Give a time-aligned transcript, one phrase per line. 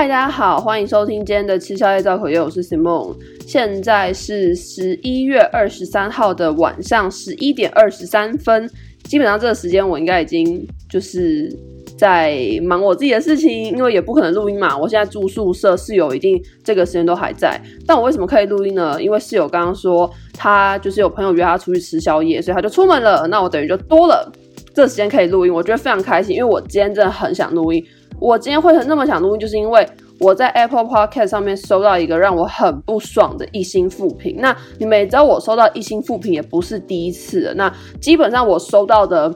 [0.00, 3.14] 嗨，大家好，欢迎收听今天的吃宵夜造口业，我是 Simon，。
[3.46, 8.66] 现在是十一月二十三号的晚上十一点二十三分，
[9.02, 11.54] 基本上这个时间我应该已经就是
[11.98, 14.74] 在忙我自己的事情，因为也不可能录音嘛。
[14.74, 17.60] 我现在住宿舍，室友一定这个时间都还在。
[17.86, 18.96] 但我为什么可以录音呢？
[19.02, 23.26] 因为室友刚刚说他就是有朋友约他出去吃宵夜，所以他就出门了。
[23.28, 24.32] 那我等于就多了
[24.74, 27.84] 这个时间可以录音，我觉得非常开心，因为我今天真的很想录音。
[28.20, 29.88] 我今天会那么想录音，就是因为
[30.18, 34.36] 我在 Apple Podcast 上面收到一个让我很不爽的一星负评。
[34.38, 37.54] 那你们也知道，我收到一星负评也不是第一次了。
[37.54, 39.34] 那基本上我收到的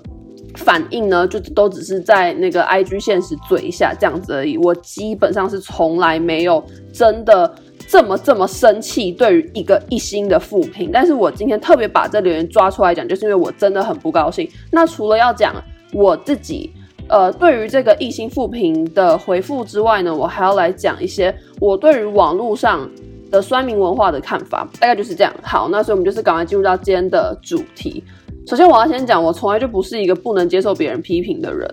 [0.56, 4.59] 反应呢，就都只是在那个 IG 现实嘴一下这样子而已。
[4.59, 7.51] 我基本上是从来没有真的
[7.89, 10.91] 这么这么生气对于一个一星的负评。
[10.92, 14.47] 但是我今天特别把这留言抓出来讲，就是因为我真的很不高兴。
[14.70, 15.55] 那除了要讲
[15.95, 16.70] 我自己。
[17.08, 22.88] 呃，对于这个一星复评的回复之外呢，我还要来讲一些我对于网络上
[23.30, 25.33] 的酸民文化的看法，大概就是这样。
[25.42, 28.02] 好，那所以我们就是赶快进入到今天的主题。
[28.46, 31.69] 首先，我要先讲，我从来就不是一个不能接受别人批评的人，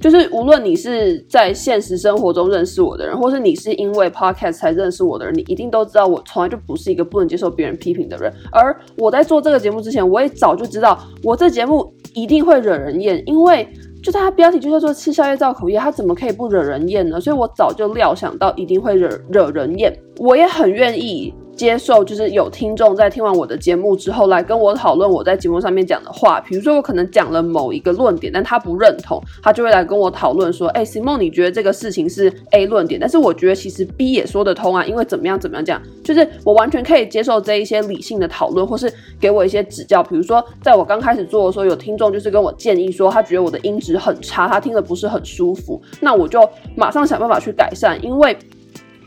[0.00, 8.32] 就是无论你是在现实生活中认识我的人，或是你是因为 podcast 才认识我的人，你一定都知道我从来就不是一个不能接受别人批评的人。
[8.52, 13.68] 而我在做这个节目之前，我也早就知道我这节目一定会惹人厌，因为。
[14.02, 17.20] 就它标题就叫做吃宵夜造口业，它怎么可以不惹人厌呢？
[17.20, 21.34] 所以我早就料想到一定会惹惹人厌，我也很愿意。
[21.58, 48.36] 接受就是有听众在听完我的节目之后来跟我讨论我在节目上面讲的话，比如说我可能讲了某一个论点，但他不认同，他就会来跟我讨论说，哎，Simon，你觉得这个事情是 A 论点，但是我觉得其实 B 也说得通啊，因为怎么样怎么样这样，就是我完全可以接受这一些理性的讨论，或是给我一些指教，比如说在我刚开始做的时候，有听众就是跟我建议说，他觉得我的音质很差，他听了不是很舒服，那我就马上想办法去改善，因为。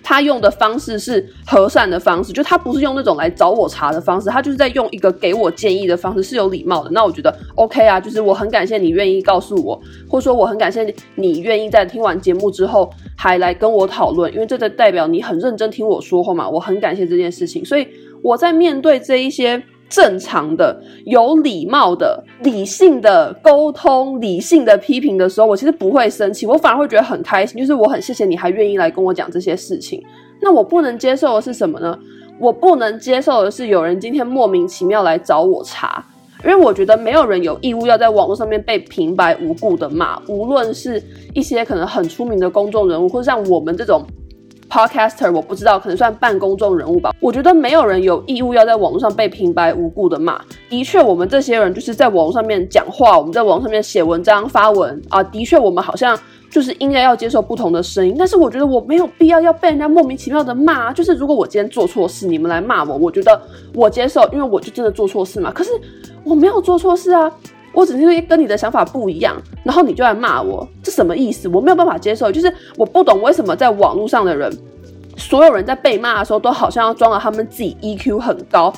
[0.04, 6.90] 他用的方式是和善的方式，就他不是用那种来找我茬的方式，他就是在用一个给我建议的方式，是有礼貌的。
[6.92, 17.64] 那我觉得 OK 啊，就是我很感谢你愿意告诉我，或者说我很感谢你愿意在听完节目之后还来跟我讨论，因为这就代表你很认真听我说话嘛，我很感谢这件事情。
[17.64, 17.88] 所以
[18.22, 19.62] 我在面对这一些。
[19.92, 27.60] 正常的、有礼貌的、理性的沟通、理性的批评的时候，我其实不会生气，我反而会觉得很开心。
[27.60, 30.02] 就是我很谢谢你还愿意来跟我讲这些事情。
[30.42, 32.00] 那我不能接受的是什么呢？
[32.40, 36.04] 我不能接受的是有人今天莫名其妙来找我茬，
[36.46, 41.04] 因为我觉得没有人有义务要在网络上面被平白无故的骂，无论是
[41.34, 44.02] 一些可能很出名的公众人物，或者像我们这种。
[44.72, 47.14] Podcaster，我不知道，可能算半公众人物吧。
[47.20, 50.42] 我觉得没有人有义务要在网络上被平白无故的骂。
[50.70, 55.22] 的确，我们这些人就是在网络上面讲话，我们在网络上面写文章、发文啊。
[55.22, 56.18] 的确，我们好像
[56.50, 58.16] 就是应该要接受不同的声音。
[58.18, 60.94] 但是，我觉得我没有必要要被人家莫名其妙的骂。
[60.94, 63.42] 就是如果我今天做错事，你们来骂我，我觉得
[63.76, 65.52] 我接受，因为我就真的做错事嘛。
[65.52, 65.72] 可是
[66.24, 67.30] 我没有做错事啊。
[67.74, 71.48] 我只是因为跟你的想法不一样，然后你就来骂我，这什么意思？
[71.50, 74.52] 我没有办法接受，就是我不懂为什么在网络上的人，
[75.18, 78.74] 所有人在被骂的时候都好像要装的他们自己 EQ 很高。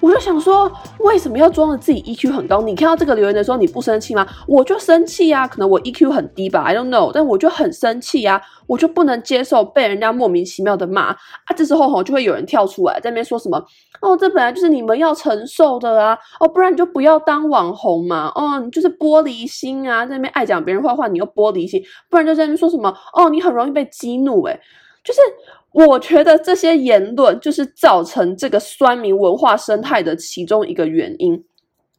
[0.00, 2.62] 我就想说，为什么要装的自己 EQ 很高？
[2.62, 4.26] 你看到这个留言的时候，你不生气吗？
[4.48, 5.46] 我就生气啊！
[5.46, 8.40] 可能我 EQ 很低吧，I don't know，但我就很生气啊！
[8.66, 11.16] 我就不能接受被人家莫名其妙的骂啊！
[11.54, 13.62] 这时候吼就会有人跳出来在那边说什么
[14.00, 16.16] 哦，这本来就是你们要承受的啊！
[16.40, 18.32] 哦，不然你就不要当网红嘛！
[18.34, 24.58] 哦，你就是玻璃心啊，在那边爱讲别人坏话，你又玻璃心，不然就在那边说什么哦，你很容易被激怒，诶，
[25.04, 25.20] 就是。
[25.72, 31.44] 我觉得这些言论就是造成这个酸民文化生态的其中一个原因。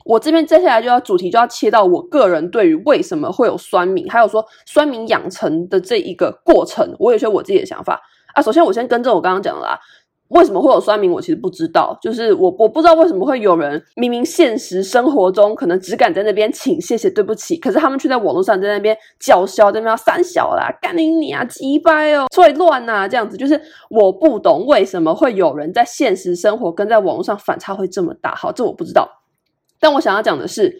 [0.03, 8.01] 我这边接下来就要主题就要切到我个人对于为什么会有酸民，还有说酸民养成的这一个过程，我有些我自己的想法
[8.33, 8.41] 啊。
[8.41, 9.79] 首先，我先更正我刚刚讲的啦。
[10.31, 11.11] 为什么会有酸民？
[11.11, 23.59] 我其实不知道，就是我我不知道为什么会有人明明现实生活中可能只敢在那边请谢谢对不起，可是他们却在网络上在那边叫嚣，在那边三小啦，干你你啊，鸡掰哦，最乱呐，这样子，就是
[23.89, 28.33] 我不懂为什么会有人在现实生活跟在网络上反差会这么大。
[28.33, 29.07] 好，这我不知道，
[29.79, 30.73] 但我想要讲的是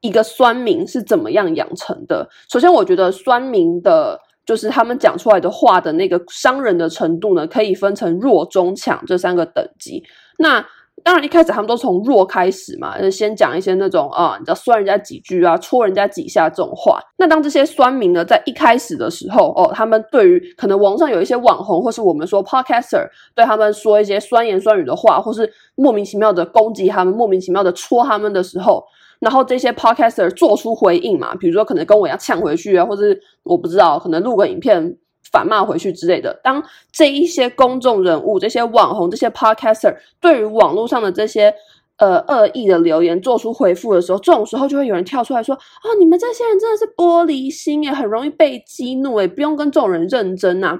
[0.00, 2.28] 一个酸民是怎么样养成的。
[2.52, 4.20] 首先，我觉得酸民的。
[4.48, 10.02] 就是他们讲出来的话的那个伤人的程度呢，可以分成弱、中、强这三个等级。
[10.38, 10.64] 那
[11.04, 16.98] 当然一开始他们都从弱开始嘛，先讲一些那种啊，你知道酸人家几句啊，戳人家几下这种话。
[17.18, 28.82] 那当这些酸民呢，在一开始的时候哦，他们对于可能网上有一些网红，或是我们说 podcaster 对他们说一些酸言酸语的话，或是莫名其妙的攻击他们，莫名其妙的戳他们的时候。
[29.20, 33.02] 然后这些 podcaster 做出回应嘛，比如说可能跟我一样呛回去啊，或者
[33.42, 34.96] 我不知道，可能录个影片
[35.32, 36.40] 反骂回去之类的。
[36.42, 36.62] 当
[36.92, 41.52] 这一些公众人物、这些网红、这些 podcaster 对于网络上的这些
[41.98, 50.78] 呃恶意的留言做出回复的时候，这种时候就会有人跳出来说：“哦，你们这些人真的是玻璃心耶，很容易被激怒诶，不用跟这种人认真呐。”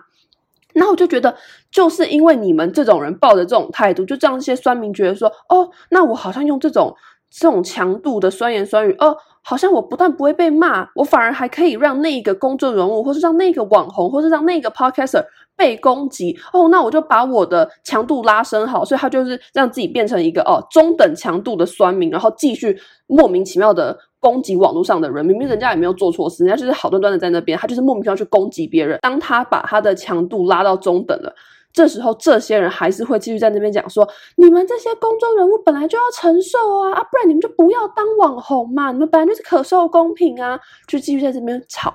[0.75, 1.35] 然后我就觉得，
[1.73, 6.95] 就是因为你们这种人抱着这种态度，就让这些酸民觉得说：“哦，那我好像用这种
[7.31, 15.25] 这种强度的酸言酸语，哦。”好像我不但不会被骂，我反而还可以让那个公众人物，或是让那个网红，或是让那个 podcaster
[15.57, 16.69] 被攻击哦。
[16.69, 25.25] 那我就把我的强度拉升好，所以他就是让自己变成一个哦中等强度的酸民，然后继续莫名其妙的攻击网络上的人。
[25.25, 28.99] 明明人家也没有做错事，人家就是好端端的在那边，他就是莫名其妙去攻击别人。
[29.01, 31.35] 当他把他的强度拉到中等了。
[31.73, 41.95] 这时候，这些人还是会继续在那边讲说：“你们这些公众人物本来就要承受啊，啊，不然你们就不要当网红嘛，你们本来就是可受公平啊。”就继续在这边吵。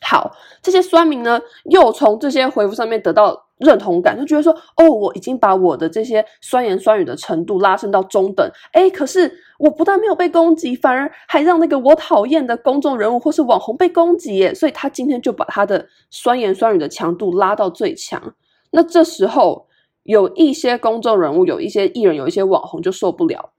[0.00, 0.32] 好，
[0.62, 18.34] 这些酸民呢，又从这些回复上面得到认同感，就觉得说：“哦，我已经把我的这些酸言酸语的程度拉升到中等，诶，可是我不但没有被攻击，反而还让那个我讨厌的公众人物或是网红被攻击耶，所以他今天就把他的酸言酸语的强度拉到最强。”
[18.72, 19.68] 那这时候
[20.02, 23.50] 有一些公众人物、有一些艺人、有一些网红就受不了，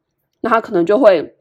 [0.42, 1.36] 那他可能就会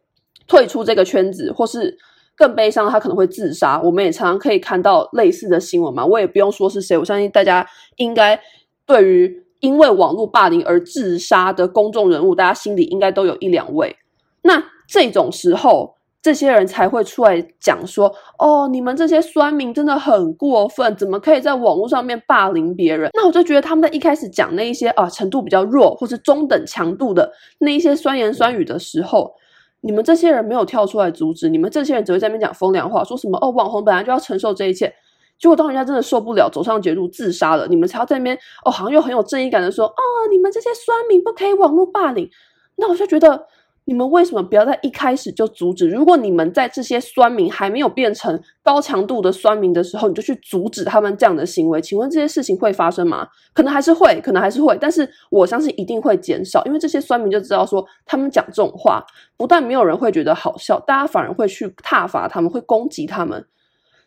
[0.47, 1.99] 退出这个圈子，或是
[2.37, 3.81] 更悲伤，他可能会自杀。
[3.83, 7.67] 我们也常常可以看到类似的新闻嘛，我也不用说是谁，我相信大家
[7.97, 8.41] 应该
[8.87, 13.97] 对于因为网络霸凌而自杀的公众人物，大家心里应该都有一两位。
[14.43, 29.35] 那这种时候，这些人才会出来讲说：“哦，你们这些酸民真的很过分，怎么可以在网络上面霸凌别人？”那我就觉得他们在一开始讲那一些啊程度比较弱或是中等强度的那一些酸言酸语的时候，
[29.81, 34.95] 你们这些人没有跳出来阻止，你们这些人只会在那边讲风凉话，说什么“哦，网红本来就要承受这一切”，
[35.41, 42.31] 结果当人家真的受不了，走上绝路自杀了，你们才要在那边哦，好像又很有正义感的说：“哦，你们这些酸民不可以网络霸凌。”
[42.79, 43.49] 那我就觉得。
[43.85, 45.89] 你们为什么不要在一开始就阻止？
[45.89, 53.27] 如果你们在这些酸民还没有变成高强度的酸民的时候，你就去阻止他们这样的行为，请问这些事情会发生吗？
[53.53, 59.05] 可能还是会，可能还是会，但是我相信一定会减少，因为这些酸民就知道说，他们讲这种话，
[59.37, 63.45] 不但没有人会觉得好笑，大家反而会去挞伐他们，会攻击他们，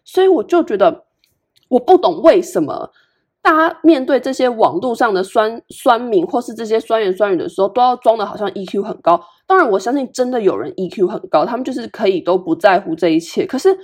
[0.05, 1.03] 所以我就觉得，
[1.67, 2.91] 我不懂为什么。
[3.41, 9.23] 大家面对这些网络上的酸酸民或是这些酸言酸语的时候，都要装的好像 EQ 很高。
[9.47, 13.45] 当然，我相信真的有人 EQ 很高，他们就是可以都不在乎这一切。
[13.45, 13.77] 可是，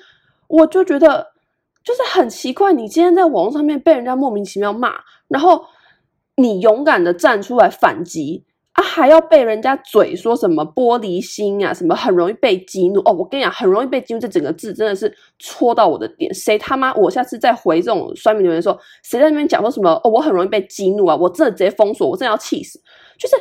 [0.48, 1.28] 我就觉得
[1.84, 4.94] 就是很奇怪，你今天在网络上面被人家莫名其妙骂，
[5.28, 5.64] 然后
[6.38, 8.44] 你勇敢的站出来反击。
[8.74, 13.12] 啊，还要被人家嘴说什么玻璃心啊，什么很容易被激怒哦。
[13.12, 16.34] 我跟你讲，很容易被激怒这整个字真的是戳到我的点。
[16.34, 22.80] 谁他妈，我下次再回这种酸民留言说，谁在那边讲说什么哦，我很容易被激怒啊，我真的直接封锁，我真的要气死，
[23.20, 23.36] 就是。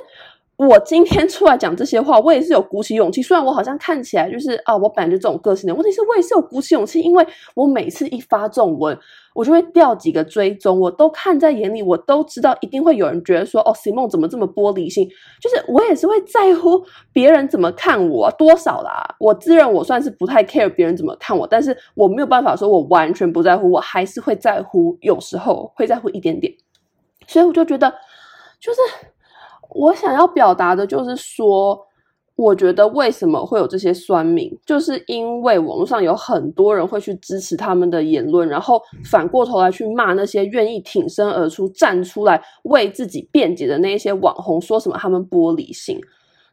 [0.69, 3.23] 我今天出来讲这些话，我也是有鼓起勇气。
[3.23, 8.95] 虽然我好像看起来就是啊，我本来就这种个性的，问题是我也是有鼓起勇气，因为我每次一发这种文，
[9.35, 15.09] 我就会掉几个追踪，我都看在眼里，我都知道一定会有人觉得说，哦，Simone 怎么这么玻璃心？
[15.41, 19.17] 就是我也是会在乎别人怎么看我，多少啦。
[19.19, 26.53] 我自认我算是不太 care 别人怎么看我，但是我没有办法说我完全不在乎，我还是会在乎，有时候会在乎一点点。
[27.27, 27.91] 所以我就觉得，
[28.61, 28.79] 就是。
[29.75, 31.79] 我想要表达的就是说，
[32.37, 46.01] 我觉得为什么会有这些酸民，就是因为网络上有很多人会去支持他们的言论，然后反过头来去骂那些愿意挺身而出、站出来为自己辩解的那一些网红，说什么他们玻璃心。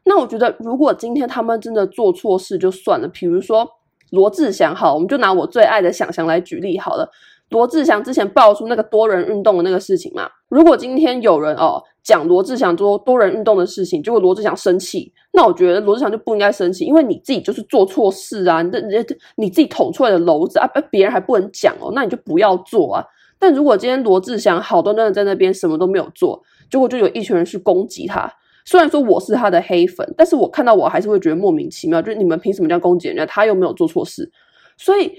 [0.04, 3.68] 那我觉得，如果今天他们真的做错事就算了，比如说
[4.10, 7.10] 罗志祥，好，我们就拿我最爱的想象来举例好了。
[7.50, 23.04] 罗志祥之前爆出那个多人运动的那个事情嘛，如果今天有人哦讲罗志祥做多人运动的事情，结果罗志祥生气，那我觉得罗志祥就不应该生气，因为你自己就是做错事啊，你你你自己捅出来的篓子啊，别人还不能讲哦，那你就不要做啊。
[23.38, 28.30] 但如果今天罗志祥好端端的在那边什么都没有做，结果就有一群人去攻击他，
[28.66, 33.24] 虽然说我是他的黑粉，但是我看到我还是会觉得莫名其妙，就是你们凭什么这样攻击人家？
[33.24, 34.30] 他又没有做错事，
[34.76, 35.12] 所以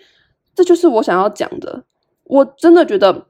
[0.53, 1.83] 这就是我想要讲的。
[2.29, 3.25] 我真的觉得，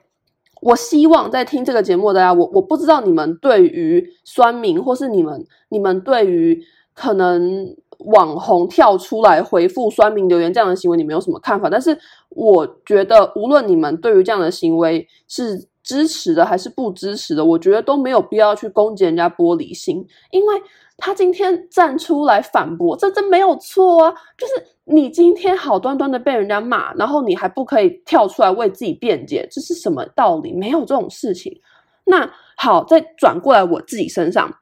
[0.62, 6.62] 我希望在听这个节目的大家，我我不知道你们对于酸民，或是你们你们对于
[6.94, 11.70] 可能网红跳出来回复酸民留言这样的行为，你们有什么看法？
[11.70, 20.62] 但是我觉得，无论你们对于这样的行为是支持的还是不支持的，我觉得都没有必要去攻击人家玻璃心，因为
[20.98, 24.14] 他今天站出来反驳，这真没有错啊。
[24.38, 24.54] 就是
[24.86, 30.54] 你今天好端端的被人家骂，然后你还不可以跳出来为自己辩解，这是什么道理？
[30.54, 31.60] 没有这种事情。
[32.06, 34.54] 那好，再转过来我自己身上。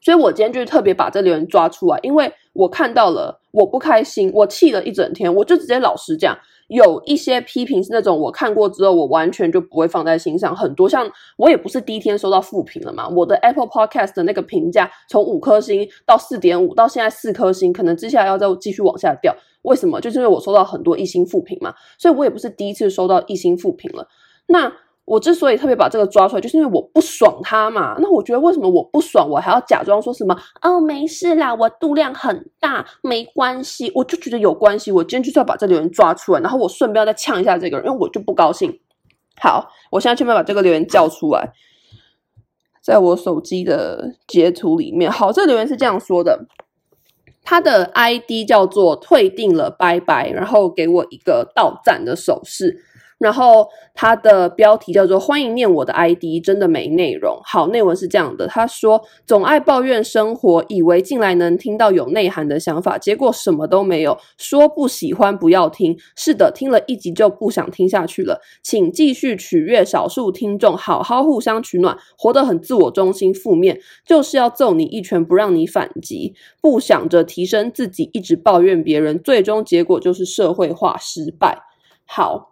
[0.00, 6.34] 所以我今天就是特别把这留言抓出来，因为我看到了，我不开心，我气了一整天，我就直接老实讲，
[6.72, 10.54] 有一些批评是那种我看过之后，我完全就不会放在心上。
[10.56, 19.34] 很多像我也不是第一天收到负评了嘛，我的 Apple Podcast 的那个评价从五颗星到四点五，到现在四颗星，可能接下来要再继续往下掉。
[19.62, 20.00] 为什么？
[20.00, 24.08] 就是因为我收到很多一星负评嘛，所以我也不是第一次收到一星负评了。
[24.46, 24.72] 那。
[25.04, 27.96] 我之所以特别把这个抓出来，就是因为我不爽他嘛。
[27.98, 30.34] 那我觉得为什么我不爽，我还要假装说什么？
[30.62, 33.90] 哦，没事啦，我度量很大，没关系。
[33.96, 34.92] 我就觉得有关系。
[34.92, 38.78] 我今天就是要把这留言抓出来，然后我顺便再呛一下这个人，因为我就不高兴。
[39.40, 41.52] 好，我现在顺便把这个留言叫出来，
[42.80, 45.10] 在我手机的截图里面。
[45.10, 46.46] 好，这留言是这样说的，
[47.42, 52.84] 他的 ID 叫做退订了，拜拜，然后给我一个到站的手势。
[53.22, 57.40] 然后他的标题叫做“欢迎念我的 ID”，真的没内容。
[57.44, 64.18] 好，内文是这样的：他说，总爱抱怨生活，以为进来能听到有内涵的想法，结果什么都没有。
[64.36, 68.40] 说不喜欢不要听，是的，听了一集就不想听下去了。
[68.60, 71.96] 请继续取悦少数听众，好好互相取暖。
[72.18, 76.34] 活得很自我中心，负面就是要揍你一拳，不让你反击。
[76.60, 81.58] 不想着提升自己，一直抱怨别人，最终结果就是社会化失败。
[82.04, 82.51] 好。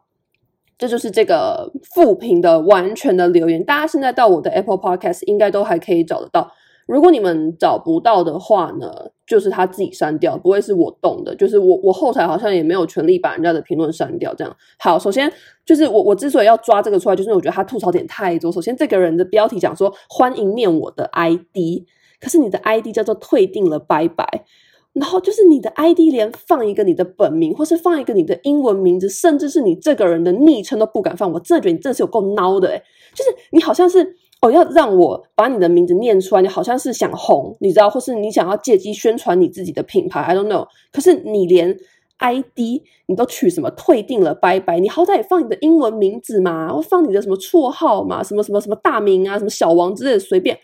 [0.81, 6.51] 这就是这个负评的完全的留言，大家现在到我的 Apple Podcast 应该都还可以找得到。
[6.87, 8.91] 如果你们找不到的话呢，
[9.27, 11.37] 就是他自己删掉，不会是我动的。
[11.37, 14.35] 就是我我后台好像也没有权利把人家的评论删掉。
[14.35, 15.31] 这样好，首先
[15.67, 18.51] 就是我我之所以要抓这个出来，就是我觉得他吐槽点太多。
[18.51, 21.85] 首先这个人的标题讲说欢迎念我的 ID，
[22.19, 24.47] 可是你的 ID 叫做退订了，拜拜。
[24.93, 31.33] 然后就是你的 ID 连放一个你的本名，或是放一个你的英文名字，甚至是你这个人的昵称都不敢放。
[31.33, 32.83] 我真的觉得你真的是有够孬的诶，
[33.15, 40.67] 就是你好像是哦要让我把你的名字念出来，你好像是想红，你知道，或是你想要借机宣传你自己的品牌，I don't know。
[40.93, 41.79] 可是你连
[42.19, 50.59] ID 你都取什么退订了，拜拜，你好歹也放你的英文名字嘛，或放你的什么绰号嘛，什么什么什么大名啊，什么小王之类的，随便。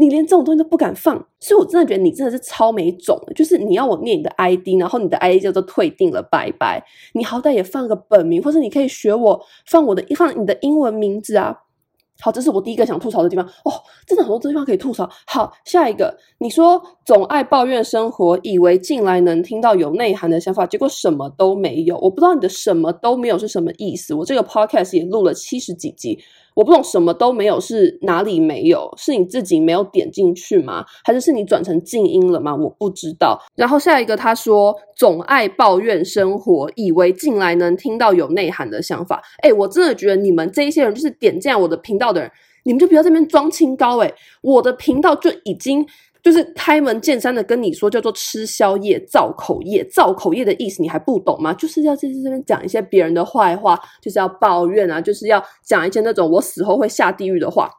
[0.00, 3.20] 你连这种东西都不敢放，所以我真的觉得你真的是超没种。
[3.36, 6.82] 就是你要我念你的 ID，然后你的 ID 叫做退订了，拜拜。
[7.12, 11.54] 你好歹也放个本名，或者你可以学我放我的放你的英文名字啊。
[12.22, 13.72] 好，这是我第一个想吐槽的地方哦。
[14.06, 15.06] 真的很多地方可以吐槽。
[15.26, 21.98] 好，下一个，你说总爱抱怨生活，以为进来能听到有内涵的想法，结果什么都没有。
[21.98, 24.14] 我不知道你的什么都没有是什么意思。
[24.14, 26.18] 我这个 podcast 也录了七十几集。
[26.54, 30.84] 我不懂什么都没有是哪里没有，是你自己没有点进去吗？
[31.04, 32.54] 还是是你转成静音了吗？
[32.54, 33.40] 我不知道。
[33.54, 39.22] 然后下一个他说总爱抱怨生活，以为进来能听到有内涵的想法。
[39.42, 42.30] 诶，我真的觉得你们这一些人就是点进我的频道的人，
[42.64, 43.98] 你们就不要在这边装清高。
[43.98, 45.86] 诶，我的频道就已经。
[46.22, 51.52] 就是开门见山的跟你说，叫做吃宵夜、造口业、造口业的意思，你还不懂吗？
[51.54, 57.70] 就是要在这边讲一些别人的坏话，就是要抱怨啊，就是要讲一些那种我死后会下地狱的话。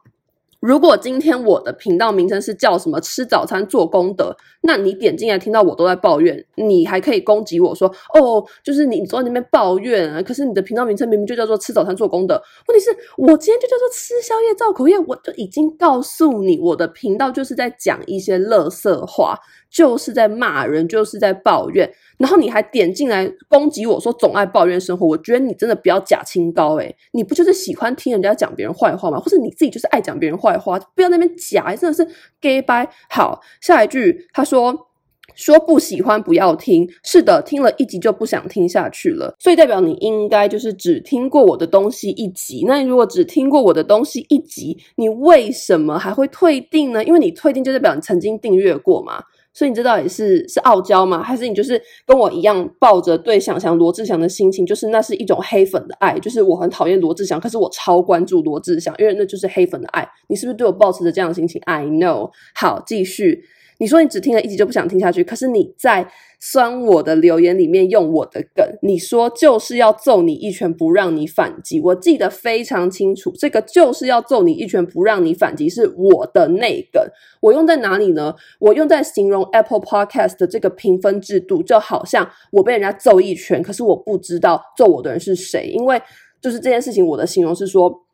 [0.62, 12.40] 如果今天我的频道名称是叫什么“吃早餐做功德”，那你点进来听到我都在抱怨，你还可以攻击我说：“哦，就是你坐在那边抱怨啊。”可是你的频道名称明明就叫做“吃早餐做功德”。
[12.68, 19.36] 问题是我今天就叫做“吃宵夜造口业”，我就已经告诉你，我的频道就是在讲一些垃圾话。
[19.72, 29.18] 就是在骂人，就是在抱怨，然后你还点进来攻击我说总爱抱怨生活，我觉得你真的不要假清高诶，你不就是喜欢听人家讲别人坏话吗？
[29.18, 32.06] 或者你自己就是爱讲别人坏话，不要那边假，真的是
[32.40, 32.86] gay 掰。
[33.08, 34.88] 好，下一句他说
[35.34, 42.64] 说不喜欢不要听，是的，听了一集就不想听下去了，所以代表你应该就是只听过我的东西一集。
[42.66, 47.02] 那你如果只听过我的东西一集，你为什么还会退订呢？
[47.02, 49.22] 因为你退订就代表你曾经订阅过嘛。
[49.54, 51.22] 所以你这到底是是傲娇吗？
[51.22, 60.08] 还是你就是跟我一样抱着对想象罗志祥的心情，就是那是一种黑粉的爱，就是我很讨厌罗志祥，可是我超关注罗志祥，因为那就是黑粉的爱。
[60.28, 62.30] 你是不是对我保持着这样的心情？I know。
[62.54, 63.44] 好，继续。
[63.82, 66.06] 你说你只听了一集就不想听下去，可是你在
[66.38, 77.02] 酸我的留言里面用我的梗，你说就是要揍你一拳不让你反击，我记得非常清楚，这个就是要揍你一拳不让你反击是我的内梗，
[77.40, 78.32] 我用在哪里呢？
[78.60, 86.00] 我用在形容 Apple Podcast 的这个评分制度，就好像我被人家揍一拳，可是我不知道揍我的人是谁，因为
[86.40, 88.04] 就是这件事情，我的形容是说。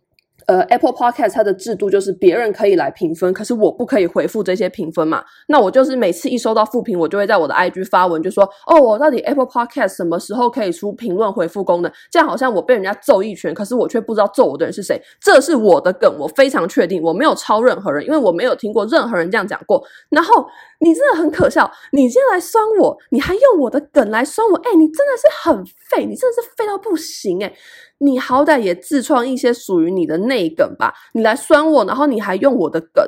[0.49, 5.23] 呃，Apple Podcast 它的制度就是别人可以来评分，可是我不可以回复这些评分嘛。
[5.49, 11.93] 那我就是每次一收到负评，我就会在我的 IG 发文，就说哦，我到底 Apple Podcast 什么时候可以出评论回复功能？
[12.11, 14.99] 这样好像我被人家揍一拳，可是我却不知道揍我的人是谁。
[15.21, 19.85] 这是我的梗，我非常确定，我没有抄任何人，因为我没有听过任何人这样讲过。
[20.09, 20.47] 然后
[20.81, 27.53] 你真的很可笑，你今天来酸我，你还用我的梗来酸我，哎，你真的是很废，你真的是废到不行，哎。
[27.99, 33.05] 你好歹也自创一些属于你的内梗吧，你来酸我，然后你还用我的梗，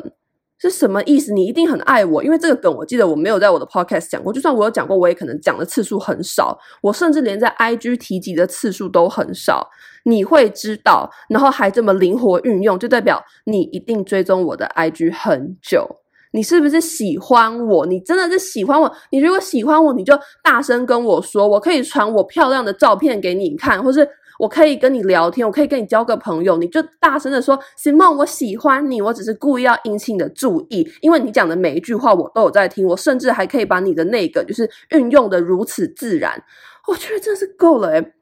[0.58, 1.32] 是什么意思？
[1.32, 9.68] 你一定很爱我，因为这个梗我记得我没有在我的 podcast 讲过，就算我有讲过，我也可能讲的次数很少，我甚至连在 IG 提及的次数都很少。
[10.04, 15.86] 你会知道，然后还这么灵活运用，就代表你一定追踪我的 IG 很久。
[16.32, 17.86] 你是不是喜欢我？
[17.86, 18.92] 你真的是喜欢我？
[19.10, 24.08] 你如果喜欢我，你就大声跟我说，我可以传我漂亮的照片给你看，或是。
[24.40, 36.42] 我可以跟你聊天，我可以跟你交个朋友，你就大声的说，Simon，我喜欢你，我只是故意要引起你的注意，因为你讲的每一句话我都有在听，我甚至还可以把你的那个就是运用的如此自然，
[36.88, 38.12] 我觉得真是够了诶。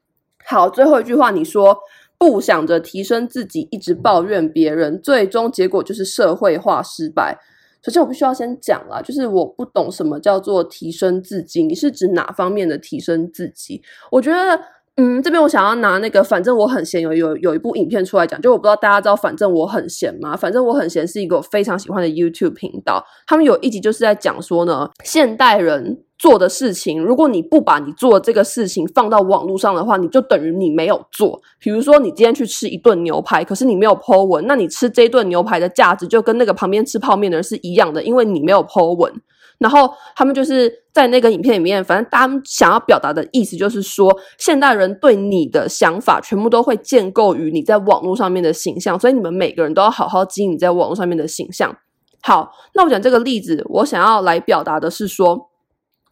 [0.44, 1.78] 好，最后一句话，你说
[2.18, 7.38] 不想着提升自己，一直抱怨别人，最终结果就是社会化失败。
[7.80, 13.80] 首先，我必须要先讲啦，就是我不懂什么叫做提升自己，你是指哪方面的提升自己？
[14.10, 14.60] 我觉得。
[15.00, 20.37] 嗯，这边我想要拿那个，反正我很闲，有有有一部影片出来讲，就我不知道大家知道，反正我很闲吗？
[20.37, 31.40] 反正我很闲是一个我非常喜欢的 YouTube 频道，他们有一集就是在讲说呢，现代人做的事情，如果你不把你做的这个事情放到网络上的话，你就等于你没有做。
[31.61, 39.12] 比如说，你今天去吃一顿牛排，可是你没有 po 文，那你吃这顿牛排的价值就跟那个旁边吃泡面的人是一样的，因为你没有 po 文。
[39.59, 51.77] 然后他们就是在那个影片里面，反正他们想要表达的意思就是说，现代人对你的想法全部都会建构于你在网络上面的形象，所以你们每个人都要好好经营你在网络上面的形象。
[52.21, 55.50] 好，那我讲这个例子，我想要来表达的是说，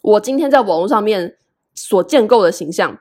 [0.02, 1.36] 我今天在网络上面
[1.74, 2.98] 所建构的形象。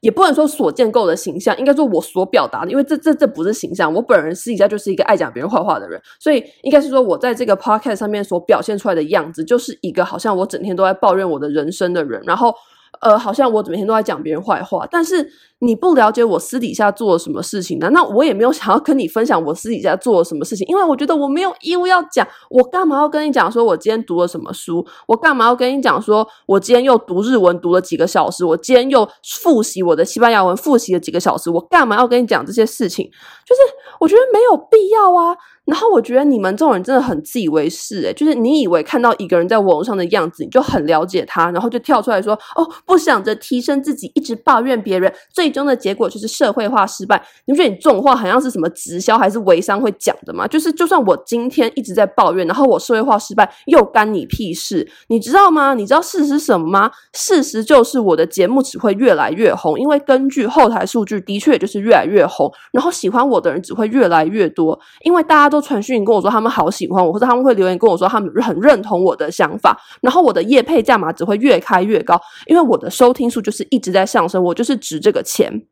[0.00, 3.92] 也不能说所建构的形象，应该说我所表达的，因为这这这不是形象。
[3.92, 12.54] 我本人私底下就是一个爱讲别人坏话的人，所以应该是说我在这个 podcast 上面所表现出来的样子，就是一个好像我整天都在抱怨我的人生的人，然后。
[13.00, 15.26] 呃，好像我每天都在讲别人坏话，但是
[15.60, 20.66] 你不了解我私底下做了什么事情，难道我也没有想要跟你分享我私底下做了什么事情？
[20.68, 24.84] 因为我觉得我没有义务要讲，我干嘛要跟你讲说我今天读了什么书？
[25.06, 28.44] 我干嘛要跟你讲说我今天又读日文读了几个小时？
[28.44, 31.50] 我今天又复习我的西班牙文复习了几个小时？
[31.50, 33.10] 我干嘛要跟你讲这些事情？
[33.46, 33.60] 就是
[33.98, 35.36] 我觉得没有必要啊。
[35.70, 47.22] 然后我觉得你们这种人真的很自以为是，诶，就是你以为看到一个人在网络上的样子，你就很了解他，然后就跳出来说，哦，不想着提升自己，一直抱怨别人，最终的结果就是社会化失败。
[47.44, 50.44] 你不觉得你这种话好像是什么直销还是微商会讲的吗？
[50.48, 54.84] 就是就算我今天一直在抱怨，然后我社会化失败，又干你屁事？
[55.06, 55.74] 你知道吗？
[55.74, 56.90] 你知道事实是什么吗？
[57.12, 65.59] 事实就是我的节目只会越来越红，因为根据后台数据，的确就是越来越红，然后喜欢我的人只会越来越多，因为大家都。
[65.60, 75.66] 传讯跟我说他们好喜欢我，或者他们会留言跟我说他们很认同我的想法，然后我的业配价码只会越开越高，因为我的收听数就是一直在上升，我就是值这个钱。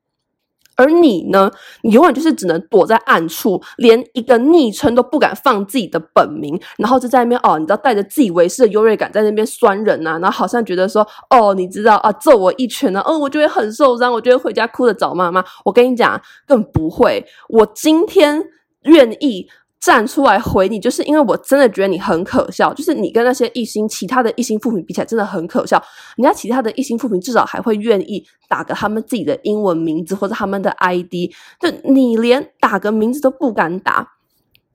[0.77, 1.51] 而你呢，
[1.83, 15.45] 你永远就是只能躲在暗处，连一个昵称都不敢放自己的本名，然后就在那边哦，你知道带着自以为是的优越感在那边酸人呐、啊，然后好像觉得说哦，你知道啊，揍我一拳呢、啊，哦，我就会很受伤，我就会回家哭着找妈妈。
[15.65, 18.45] 我跟你讲，更不会，我今天
[18.83, 19.49] 愿意。
[19.81, 25.83] 站出来回你，就是因为我真的觉得你很可笑，就是你跟那些一星其他的一星副评比起来，真的很可笑。
[26.17, 34.15] 人家其他的一星副评至少还会愿意打个他们自己的英文名字或者他们的 ID，就你连打个名字都不敢打。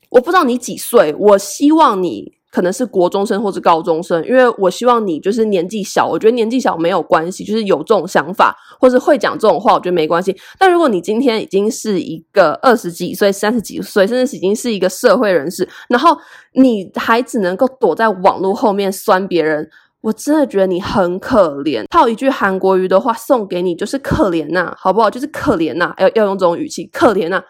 [0.10, 2.34] 我不知道你几岁，我希望你。
[2.54, 10.38] 可能是国中生或是高中生，因为我希望你就是年纪小，我觉得年纪小没有关系，就是有这种想法或是会讲这种话，我觉得没关系。
[10.60, 16.16] 但如果你今天已经是一个二十几岁、三十几岁，甚至已经是一个社会人士，然后
[16.54, 19.68] 你还只能够躲在网络后面酸别人，
[20.02, 21.84] 我真的觉得你很可怜。
[21.90, 25.10] 套一句韩国语的话送给你，就是可怜呐，好不好？
[25.10, 27.44] 就是可怜呐，要要用这种语气，可怜呐。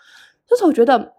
[0.50, 1.12] 就是我觉得，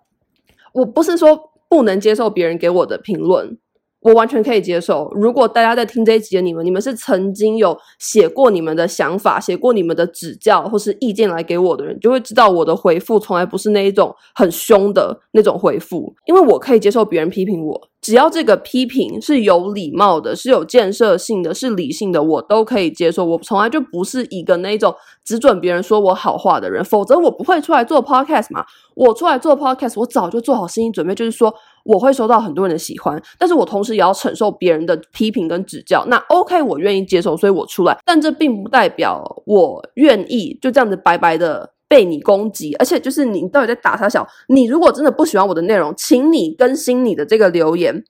[0.72, 3.58] 我不是说不能接受别人给我的评论。
[4.04, 5.10] 我完全可以接受。
[5.14, 17.88] 如果大家在听这一集的你们，你们是曾经有写过你们的想法、写过你们的指教或是意见来给我的人，就会知道我的回复从来不是那一种很凶的那种回复，因为我可以接受别人批评我。
[18.02, 23.24] 只要这个批评是有礼貌的，是有建设性的，是理性的，我都可以接受。
[23.24, 28.62] 我从来就不是一个那种只准别人说我好话的人，否则我不会出来做 podcast 嘛。
[28.94, 36.04] 我出来做 podcast，我早就做好心理准备，就是说我会收到很多人的喜欢，但是我同时也要承受别人的批评跟指教。
[36.08, 41.70] 那 OK，我愿意接受，所以我出来，但这并不代表我愿意就这样子白白的。
[41.86, 44.26] 被你攻击，而且就是你到底在打他小？
[44.48, 48.02] 你如果真的不喜欢我的内容，请你更新你的这个留言，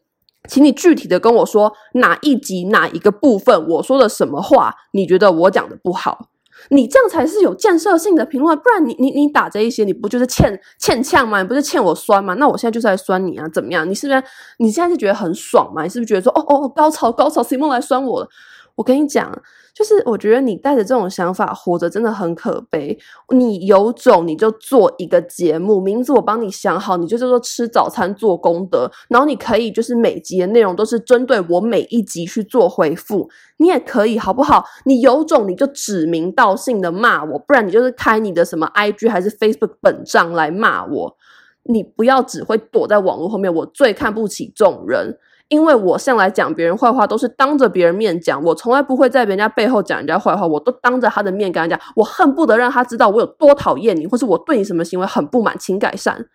[0.48, 6.28] 请你具体的跟我说哪一集哪一个部分我说了什么话，你觉得我讲的不好，
[6.70, 11.42] 你这样才是有建设性的评论，不然你你你打这一些，你不就是欠欠呛吗？
[11.42, 12.34] 你不是欠我酸吗？
[12.34, 13.88] 那我现在就是来酸你啊，怎么样？
[13.88, 14.22] 你是不是
[14.58, 15.82] 你现在是觉得很爽吗？
[15.82, 18.28] 你是不是觉得说哦哦高潮高潮，simon 来酸我了？
[18.76, 19.30] 我跟你讲。
[19.74, 22.96] 就是我觉得你带着这种想法活着真的很可悲。
[23.34, 28.88] 你有种你就做一个节目，名字我帮你想好，你就叫做吃早餐做功德。
[29.08, 34.64] 然后你可以就是每集的内容都是针对我每一集去做回复，你也可以好不好？
[34.84, 41.16] 你有种你就指名道姓的骂我，不然你就是开你的什么 IG 还是 Facebook 本账来骂我。
[41.64, 45.18] 你不要只会躲在网络后面，我最看不起这种人。
[45.48, 56.26] 因为我向来讲别人坏话都是当着别人面讲，我从来不会在人家背后讲人家坏话，我都当着他的面跟他讲，我恨不得让他知道我有多讨厌你，或是我对你什么行为很不满，请改善。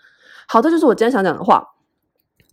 [0.48, 1.64] 好，这就是我今天想讲的话。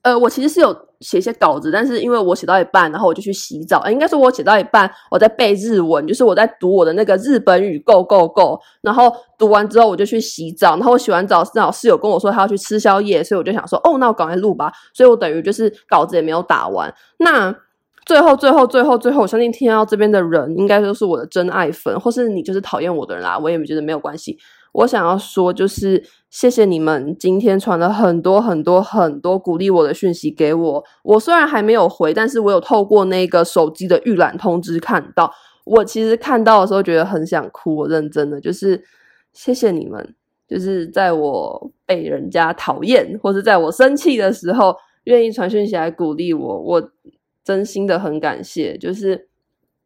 [0.07, 3.81] 呃，我其实是有写一些稿子，但是因为我写到一半，然后我就去洗澡。
[3.81, 8.61] 呃，应该说我写到一半，我在背日文，就是我在读我的那个日本语，Go Go Go。
[8.83, 10.77] 然后读完之后，我就去洗澡。
[10.77, 14.73] 然后我洗完澡，正好室友跟我说他要去吃宵夜，所以我就想说，哦，那我赶快录吧。
[14.95, 16.95] 所以我等于就是稿子也没有打完。
[17.19, 17.53] 那
[18.05, 24.39] 最后，最后，最后，最后，我相信听到这边的人，应该都是我的真爱粉，或是你就是讨厌我的人啦，我也觉得没有关系。
[24.77, 30.85] 我想要说，就是谢谢你们今天传了很多很多很多鼓励我的讯息给我。
[31.03, 35.33] 我虽然还没有回，但是我有透过那个手机的预览通知看到。
[35.65, 38.85] 我其实看到的时候觉得很想哭，我认真的就是
[39.33, 40.15] 谢谢你们，
[40.47, 46.91] 就是在我被人家讨厌或是在我生气的时候，愿意传讯息来鼓励我，我
[47.43, 49.29] 真心的很感谢，就是。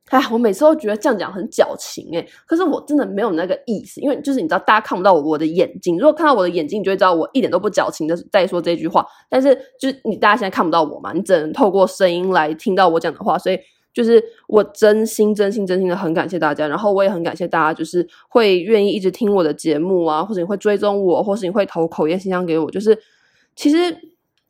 [0.08, 9.06] 哎，我每次都觉得这样讲很矫情诶，可是我真的没有那个意思，因为就是你知道，大家看不到我的眼睛，如果看到我的眼睛，你就会知道我一点都不矫情的在说这句话。
[9.28, 13.58] 但是就是你大家现在看不到我嘛，你只能透过声音来听到我讲的话，所以
[13.94, 22.98] 就是我真心、真心、真心的很感谢大家，然后我也很感谢大家，就是会愿意一直听我的节目啊，或者你会追踪我，或是你会投口业信箱给我，就是
[23.54, 23.96] 其实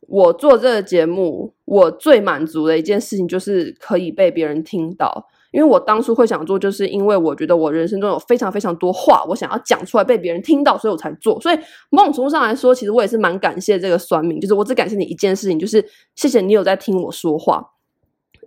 [0.07, 5.27] 我做这个节目，我最满足的一件事情就是可以被别人听到。
[5.51, 11.39] 因为我当初会想做，就是因为我觉得我人生中有非常非常多话，我想要讲出来被别人听到，所以我才做。
[11.41, 11.59] 所以
[11.89, 15.85] 某种程度上来说，其实我也是蛮感谢这个算命，就是我只感谢你一件事情，就是
[16.15, 17.63] 谢谢你有在听我说话，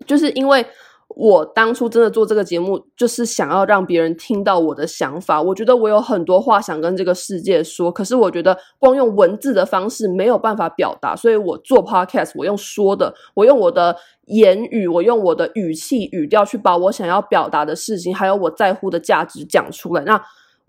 [0.07, 0.67] 就是因为。
[1.09, 5.41] 我当初真的做这个节目，就是想要让别人听到我的想法。
[5.41, 20.03] 我觉得我有很多话想跟这个世界说，可是我觉得光用文字的方式没有办法表达，所以我做 podcast，我用说的，我用我的言语，我用我的语气语调去把我想要表达的事情，还有我在乎的价值讲出来。
[20.03, 20.21] 那。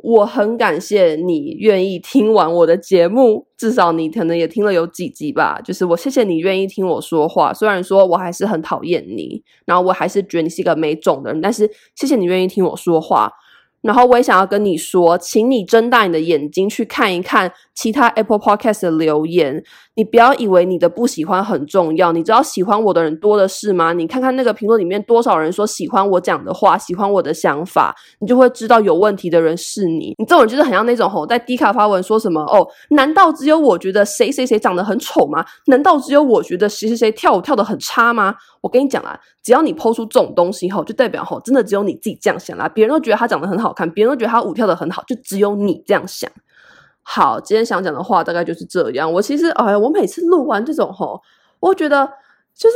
[0.06, 5.60] 我很感谢你愿意听完我的节目，至少你可能也听了有几集吧。
[5.63, 13.32] 就是我谢谢你愿意听我说话，虽然说我还是很讨厌你，然后我还是觉得你是一个没种的人，但是谢谢你愿意听我说话。
[13.86, 19.63] 然后我也想要跟你说，请你睁大你的眼睛去看一看其他 Apple Podcast 的留言。
[19.93, 23.93] 你不要以为你的不喜欢很重要，你知道喜欢我的人多的是吗？
[23.93, 30.15] 你看看那个评论里面多少人说喜欢我讲的话，喜欢我的想法，你就会知道有问题的人是你。
[30.17, 32.67] 你这种人就是很像那种吼，在低卡发文说什么哦？
[32.89, 35.45] 难道只有我觉得谁谁谁长得很丑吗？
[35.67, 38.36] 难道只有我觉得谁谁谁跳舞跳得很差吗？
[38.62, 42.67] 我跟你讲啊，只要你抛出这种东西后，就代表吼，真的只有你自己这样想啦。
[42.67, 46.32] 别人都觉得他长得很好看，别人都觉得他舞跳的很好，就只有你这样想。
[47.04, 49.12] 好，今天想讲的话大概就是这样。
[49.14, 51.22] 我其实，哎呀，我每次录完这种吼，
[51.60, 52.04] 我觉得
[52.56, 52.76] 就是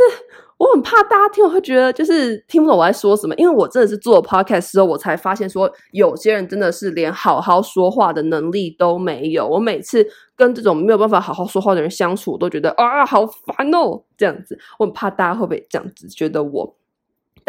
[0.58, 3.34] 我很怕大家听，我会觉得就是听不懂我在说什么。
[3.36, 9.48] 因为我真的是做 podcast 之后，我才发现说，有些人真的是连好好说话的能力都没有。
[9.48, 14.60] 我每次跟这种没有办法好好说话的人相处，我都觉得啊，好烦哦，这样子。
[14.78, 16.76] 我很怕大家会不会这样子觉得我。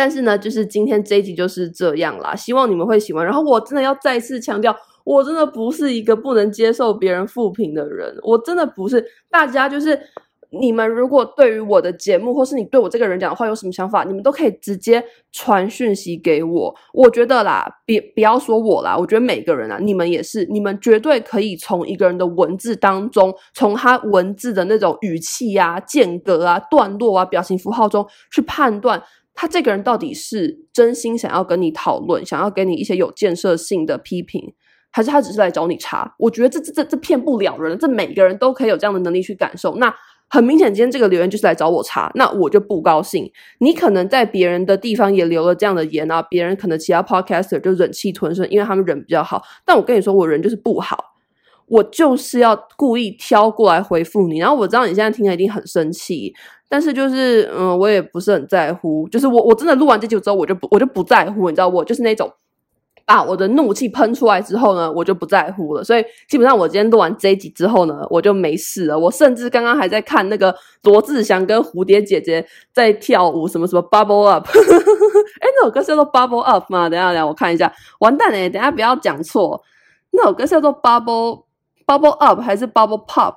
[0.01, 3.23] 但是呢，就是今天这一集就是这样啦，希望你们会喜欢。
[3.23, 4.75] 然后我真的要再次强调。
[5.05, 9.05] 我真的不是一个不能接受别人负评的人，我真的不是。
[9.31, 9.99] 大家就是
[10.51, 16.75] 你们如果对于我的节目，或是你对我这个人讲的话有什么想法，你们都可以直接传讯息给我。
[16.93, 29.03] 我觉得啦，别不要说我啦，我觉得每个人啊，你们也是，你们绝对可以从一个人的文字当中，从他文字的那种语气啊、间隔啊、段落啊、表情符号中去判断
[29.41, 34.53] 他这个人到底是真心想要跟你讨论，想要给你一些有建设性的批评。
[34.91, 36.15] 还是他只是来找你茬？
[36.19, 39.77] 我觉得这这这这骗不了人，这每个人都可以有这样的能力去感受。
[39.77, 39.91] 那
[40.29, 43.33] 很明显，今天这个留言就是来找我茬，那我就不高兴。
[43.61, 49.43] 你可能在别人的地方也留了这样的言啊，别人可能其他 podcaster 就忍气吞声，因为他们人比较好。
[49.65, 51.10] 但我跟你说，我人就是不好，
[51.71, 54.39] 我就是要故意挑过来回复你。
[54.39, 56.35] 然后我知道你现在听了一定很生气，
[56.69, 59.09] 但是就是嗯，我也不是很在乎。
[59.09, 62.31] 就是我我真的录完这集之后，我就不我就不在乎，你知道，我就是那种。
[63.07, 63.21] 啊！
[63.21, 65.83] 我的怒气喷出来之后呢，我就不在乎了。
[65.83, 68.97] 所以基本上，我今天录完这集之后呢，我就没事了。
[68.97, 70.55] 我甚至刚刚还在看那个
[70.85, 74.47] 罗志祥跟蝴蝶姐姐在跳舞，什么什么 Bubble Up。
[75.43, 76.89] 哎，那首歌叫做 Bubble Up 吗？
[76.89, 77.73] 等下，等下，我看一下。
[77.99, 78.49] 完蛋哎！
[78.49, 79.61] 等下不要讲错，
[80.13, 81.47] 那首歌叫做 Bubble
[81.91, 83.35] Bubble Up 还是 Bubble Pop？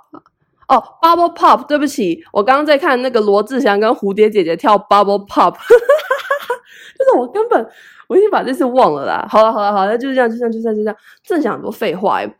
[0.67, 1.65] 哦，Bubble Pop。
[1.65, 5.55] 对不起，我刚刚在看那个罗志祥跟蝴蝶姐姐跳 Bubble Pop。
[6.99, 7.67] 就是我根本。
[8.07, 9.25] 我已经把这次忘了啦。
[9.27, 10.95] 好了好了好了，就是这样，就这样，就这样，就这样。
[11.23, 12.35] 正想很多废话诶。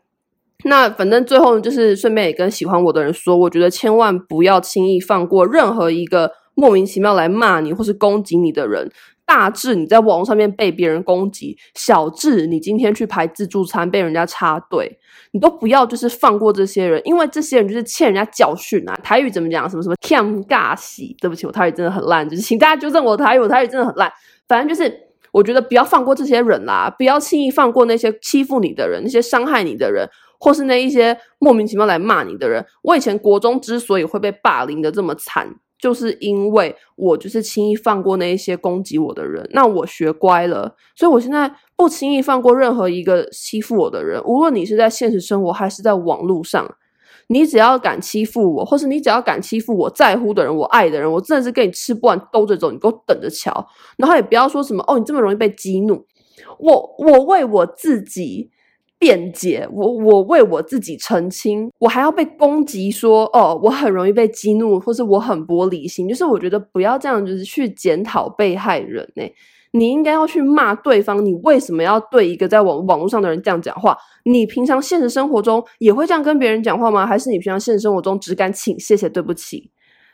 [0.66, 8.88] 那反正最后，就是顺便也跟喜欢我的人说，我觉得千万不要轻易放过任何一个莫名其妙来骂你或是攻击你的人。
[9.26, 14.98] 大至你在网络上面被别人攻击，小至你今天去排自助餐被人家插队，
[15.34, 18.94] 你都不要就是放过这些人，因为这些人就是欠人家教训啊。
[19.02, 19.68] 台语怎么讲？
[19.68, 21.14] 什么什么欠尬戏？
[21.20, 24.10] 对不起，我台语真的很烂，就是请大家纠正我的台语，我台语真的很烂。
[24.48, 25.00] 反正就是。
[25.34, 32.64] 我觉得不要放过这些人啦，不要轻易放过那些欺负你的人，那些伤害你的人，或是那一些莫名其妙来骂你的人。
[32.84, 35.52] 我以前国中之所以会被霸凌的这么惨，
[35.84, 39.46] 就是因为我就是轻易放过那一些攻击我的人。
[39.52, 46.74] 那我学乖了，所以我现在不轻易放过任何一个欺负我的人，无论你是在现实生活还是在网络上。
[47.26, 53.66] 你只要敢欺负我，或是你只要敢欺负我在乎的人、我爱的人，我真的是跟你吃不完兜着走，你给我等着瞧。
[53.98, 56.06] 然后也不要说什么哦，你这么容易被激怒。
[56.58, 58.50] 我我为我自己
[59.04, 66.08] 辩解，我我为我自己澄清，我还要被攻击说哦，我很容易被激怒，或是我很玻璃心。
[66.08, 69.22] 就是我觉得不要这样，就是去检讨被害人呢、
[69.72, 73.94] 你应该要去骂对方，你为什么要对一个在网网络上的人这样讲话？
[74.24, 77.06] 你平常现实生活中也会这样跟别人讲话吗？
[77.06, 79.70] 还是你平常现实生活中只敢请谢谢对不起？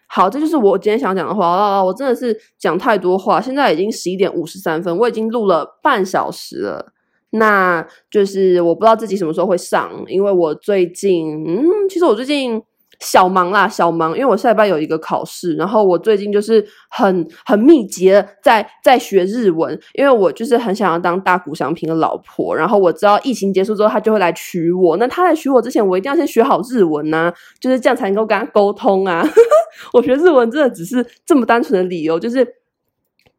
[0.08, 1.84] 好，这就是我今天想讲的话啊！
[1.84, 6.92] 我真的是讲太多话，现在已经十一点五十三分，我已经录了半小时了。
[7.30, 12.62] 那就是我不知道自己什么时候会上，因为我最近，嗯，其实我最近。
[13.02, 29.26] 小忙啦，小忙，因为我下礼拜有一个考试，然后我最近就是很很密集的在在学日文，因为我就是很想要当大谷翔平的老婆，然后我知道疫情结束之后他就会来娶我，那他来娶我之前，我一定要先学好日文呐、就是这样才能够跟他沟通啊。
[29.94, 32.46] 我学日文真的只是这么单纯的理由，就是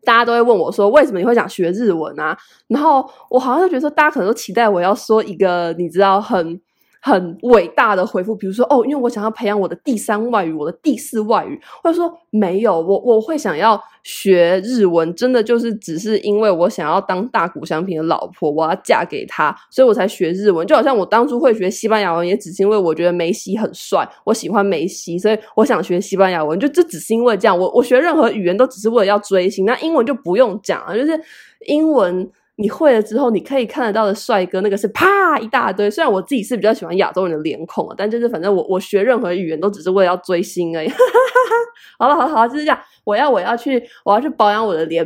[0.03, 2.37] 大家都会问我说，为什么你会想学日文啊？
[2.67, 6.61] 然后我好像就觉得说，大家可能都期待我要说一个你知道很。
[7.01, 20.65] 很伟大的回复，比如说哦，因为我想要培养我的第三外语，我的第四外语，或者说没有，我我会想要学日文，真的就是只是因为我想要当大谷翔平的老婆，我要嫁给他，所以我才学日文。
[20.67, 26.59] 就好像我当初会学西班牙文，也只是因为我觉得梅西很帅，我喜欢梅西，所以我想学西班牙文。
[26.59, 29.65] 就这只是因为这样，我我学任何语言都只是为了要追星。
[29.65, 31.19] 那英文就不用讲了，就是
[31.65, 32.29] 英文。
[32.61, 35.89] 你会了之后，你可以看得到的帅哥，那个是啪一大堆。
[35.89, 40.89] 虽然我自己是比较喜欢亚洲人的脸孔啊，但就是反正我我学任何语言都只是为了要追星而已。
[41.97, 42.79] 好了好了好了，就是这样。
[43.03, 45.05] 我要我要去我要去保养我的脸，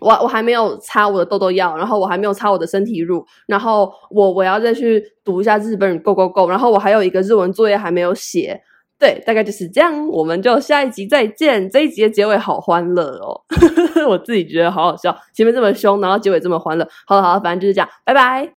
[0.00, 8.62] 我我还没有擦我的痘痘药，然后我还没有擦我的身体乳，然后我我要再去读一下日本语 Go Go Go，然后我还有一个日文作业还没有写。
[8.98, 11.68] 对，大概就是这样，我们就下一集再见。
[11.68, 13.40] 这一集的结尾好欢乐哦，
[14.08, 16.88] 我自己觉得好好笑，前面这么凶，然后结尾这么欢乐。
[17.06, 18.52] 好了好了，反正就是这样，拜拜。